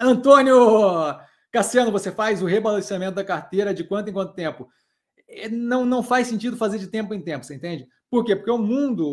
Antônio 0.00 1.18
Cassiano, 1.50 1.90
você 1.90 2.12
faz 2.12 2.42
o 2.42 2.46
rebalanceamento 2.46 3.14
da 3.14 3.24
carteira 3.24 3.72
de 3.72 3.84
quanto 3.84 4.10
em 4.10 4.12
quanto 4.12 4.34
tempo? 4.34 4.68
É, 5.28 5.48
não, 5.48 5.84
não 5.86 6.02
faz 6.02 6.26
sentido 6.26 6.56
fazer 6.56 6.78
de 6.78 6.88
tempo 6.88 7.14
em 7.14 7.20
tempo, 7.20 7.44
você 7.44 7.54
entende? 7.54 7.88
Por 8.10 8.24
quê? 8.24 8.36
Porque 8.36 8.50
o 8.50 8.58
mundo, 8.58 9.06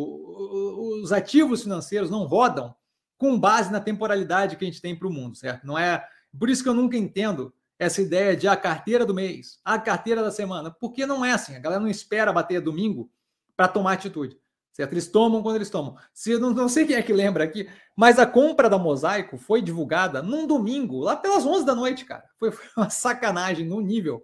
os 1.02 1.12
ativos 1.12 1.64
financeiros 1.64 2.10
não 2.10 2.26
rodam 2.26 2.76
com 3.18 3.40
base 3.40 3.72
na 3.72 3.80
temporalidade 3.80 4.56
que 4.56 4.66
a 4.66 4.68
gente 4.68 4.82
tem 4.82 4.96
para 4.96 5.08
o 5.08 5.12
mundo, 5.12 5.36
certo? 5.36 5.66
Não 5.66 5.78
é. 5.78 6.06
Por 6.38 6.50
isso 6.50 6.62
que 6.62 6.70
eu 6.70 6.74
nunca 6.74 6.98
entendo 6.98 7.54
essa 7.80 8.02
ideia 8.02 8.36
de 8.36 8.48
a 8.48 8.56
carteira 8.56 9.06
do 9.06 9.14
mês, 9.14 9.60
a 9.64 9.80
carteira 9.80 10.22
da 10.22 10.32
semana, 10.32 10.70
porque 10.70 11.06
não 11.06 11.24
é 11.24 11.32
assim. 11.32 11.56
A 11.56 11.60
galera 11.60 11.82
não 11.82 11.90
espera 11.90 12.34
bater 12.34 12.62
domingo 12.62 13.10
para 13.56 13.68
tomar 13.68 13.94
atitude, 13.94 14.38
certo? 14.74 14.92
Eles 14.92 15.08
tomam 15.08 15.42
quando 15.42 15.56
eles 15.56 15.70
tomam. 15.70 15.96
Se 16.14 16.38
não, 16.38 16.50
não 16.50 16.68
sei 16.68 16.86
quem 16.86 16.98
é 16.98 17.02
que 17.02 17.14
lembra 17.14 17.46
aqui, 17.46 17.70
mas 17.96 18.20
a 18.20 18.26
compra 18.26 18.70
da 18.70 18.78
Mosaico 18.78 19.38
foi 19.38 19.62
divulgada 19.62 20.22
num 20.22 20.46
domingo, 20.46 21.00
lá 21.00 21.16
pelas 21.16 21.46
11 21.46 21.66
da 21.66 21.74
noite, 21.74 22.04
cara. 22.04 22.26
Foi, 22.38 22.52
foi 22.52 22.66
uma 22.76 22.90
sacanagem 22.90 23.66
no 23.66 23.80
nível. 23.80 24.22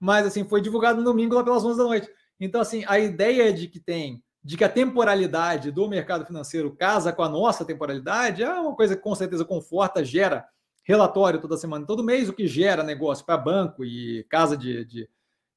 Mas 0.00 0.26
assim, 0.26 0.44
foi 0.44 0.60
divulgado 0.60 0.98
no 0.98 1.04
domingo 1.04 1.34
lá 1.34 1.44
pelas 1.44 1.64
11 1.64 1.78
da 1.78 1.84
noite. 1.84 2.10
Então 2.40 2.60
assim, 2.60 2.84
a 2.88 2.98
ideia 2.98 3.52
de 3.52 3.68
que 3.68 3.78
tem 3.78 4.22
de 4.42 4.56
que 4.56 4.64
a 4.64 4.68
temporalidade 4.68 5.70
do 5.70 5.86
mercado 5.88 6.24
financeiro 6.24 6.74
casa 6.74 7.12
com 7.12 7.22
a 7.22 7.28
nossa 7.28 7.64
temporalidade 7.64 8.42
é 8.42 8.50
uma 8.50 8.74
coisa 8.74 8.96
que 8.96 9.02
com 9.02 9.14
certeza 9.14 9.44
conforta, 9.44 10.04
gera 10.04 10.46
relatório 10.84 11.38
toda 11.38 11.58
semana, 11.58 11.84
todo 11.84 12.02
mês, 12.02 12.30
o 12.30 12.32
que 12.32 12.46
gera 12.46 12.82
negócio 12.82 13.26
para 13.26 13.36
banco 13.36 13.84
e 13.84 14.24
casa 14.30 14.56
de, 14.56 14.86
de, 14.86 15.10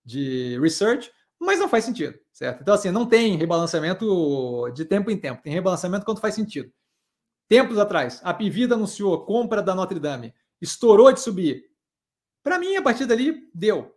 de, 0.04 0.60
research, 0.60 1.10
mas 1.42 1.60
não 1.60 1.68
faz 1.68 1.84
sentido, 1.84 2.20
certo? 2.32 2.62
Então, 2.62 2.76
assim, 2.76 2.92
não 2.92 3.04
tem 3.04 3.36
rebalanceamento 3.36 4.72
de 4.76 4.86
tempo 4.86 5.10
em 5.10 5.18
tempo, 5.18 5.42
tem 5.42 5.52
rebalanceamento 5.52 6.06
quando 6.06 6.22
faz 6.22 6.36
sentido. 6.36 6.72
Tempos 7.50 7.80
atrás, 7.80 8.22
a 8.24 8.32
Pivida 8.32 8.76
anunciou 8.76 9.26
compra 9.26 9.60
da 9.60 9.74
Notre 9.74 10.00
Dame, 10.00 10.36
estourou 10.62 11.12
de 11.12 11.20
subir. 11.20 11.66
Para 12.44 12.60
mim, 12.60 12.76
a 12.76 12.82
partir 12.82 13.08
dali, 13.08 13.50
deu. 13.56 13.92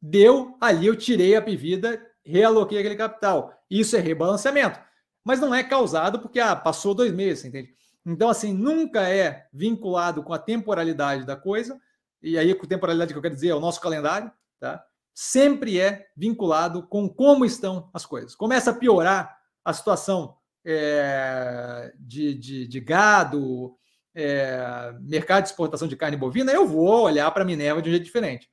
Deu, 0.00 0.58
ali 0.60 0.86
eu 0.86 0.94
tirei 0.94 1.34
a 1.34 1.40
Pivida, 1.40 1.98
realoquei 2.22 2.78
aquele 2.78 2.96
capital. 2.96 3.58
Isso 3.70 3.96
é 3.96 4.00
rebalanceamento. 4.00 4.78
Mas 5.24 5.40
não 5.40 5.54
é 5.54 5.64
causado 5.64 6.20
porque 6.20 6.38
ah, 6.38 6.54
passou 6.54 6.94
dois 6.94 7.14
meses, 7.14 7.46
entende? 7.46 7.74
Então, 8.04 8.28
assim, 8.28 8.52
nunca 8.52 9.08
é 9.08 9.46
vinculado 9.50 10.22
com 10.22 10.34
a 10.34 10.38
temporalidade 10.38 11.24
da 11.24 11.34
coisa, 11.34 11.80
e 12.22 12.36
aí 12.36 12.54
com 12.54 12.66
temporalidade 12.66 13.14
que 13.14 13.18
eu 13.18 13.22
quero 13.22 13.34
dizer 13.34 13.48
é 13.48 13.54
o 13.54 13.60
nosso 13.60 13.80
calendário, 13.80 14.30
tá? 14.60 14.84
Sempre 15.14 15.80
é 15.80 16.08
vinculado 16.16 16.86
com 16.88 17.08
como 17.08 17.44
estão 17.44 17.88
as 17.94 18.04
coisas. 18.04 18.34
Começa 18.34 18.72
a 18.72 18.74
piorar 18.74 19.38
a 19.64 19.72
situação 19.72 20.36
é, 20.64 21.92
de, 21.98 22.34
de, 22.34 22.66
de, 22.66 22.80
gado, 22.80 23.76
é, 24.14 24.92
mercado 25.00 25.44
de 25.44 25.50
exportação 25.50 25.86
de 25.86 25.96
carne 25.96 26.16
bovina, 26.16 26.52
eu 26.52 26.66
vou 26.66 27.02
olhar 27.02 27.30
para 27.30 27.42
a 27.42 27.46
Minerva 27.46 27.80
de 27.80 27.88
um 27.88 27.92
jeito 27.92 28.04
diferente. 28.04 28.48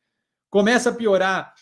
Começa 0.50 0.89
a 0.89 0.94
piorar 0.94 1.54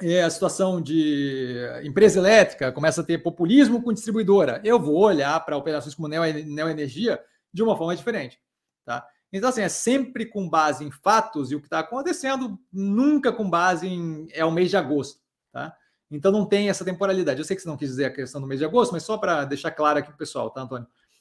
é, 0.00 0.22
a 0.22 0.30
situação 0.30 0.80
de 0.80 1.56
empresa 1.84 2.18
elétrica, 2.18 2.72
começa 2.72 3.00
a 3.00 3.04
ter 3.04 3.18
populismo 3.18 3.82
com 3.82 3.92
distribuidora, 3.92 4.60
eu 4.64 4.78
vou 4.78 5.00
olhar 5.00 5.38
para 5.44 5.56
operações 5.56 5.94
como 5.94 6.08
Neo, 6.08 6.22
Neoenergia 6.46 7.20
de 7.52 7.62
uma 7.62 7.76
forma 7.76 7.94
diferente. 7.94 8.40
Tá? 8.84 9.06
Então, 9.32 9.48
assim, 9.48 9.62
é 9.62 9.68
sempre 9.68 10.26
com 10.26 10.48
base 10.48 10.84
em 10.84 10.90
fatos 10.90 11.50
e 11.50 11.56
o 11.56 11.60
que 11.60 11.66
está 11.66 11.78
acontecendo, 11.78 12.58
nunca 12.70 13.32
com 13.32 13.48
base 13.48 13.88
em 13.88 14.28
é 14.32 14.44
o 14.44 14.50
mês 14.50 14.68
de 14.68 14.76
agosto. 14.76 15.20
Tá? 15.50 15.74
Então 16.10 16.30
não 16.30 16.44
tem 16.44 16.68
essa 16.68 16.84
temporalidade. 16.84 17.40
Eu 17.40 17.44
sei 17.44 17.56
que 17.56 17.62
você 17.62 17.68
não 17.68 17.76
quis 17.76 17.88
dizer 17.88 18.04
a 18.04 18.10
questão 18.10 18.40
do 18.40 18.46
mês 18.46 18.60
de 18.60 18.66
agosto, 18.66 18.92
mas 18.92 19.02
só 19.02 19.16
para 19.16 19.44
deixar 19.46 19.70
claro 19.70 19.98
aqui 19.98 20.08
para 20.08 20.14
o 20.14 20.18
pessoal, 20.18 20.50
tá, 20.50 20.60
Antônio? 20.60 20.86